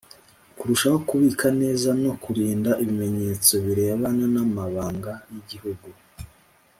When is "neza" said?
1.61-1.89